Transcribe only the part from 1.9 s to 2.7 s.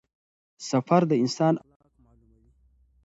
معلوموي.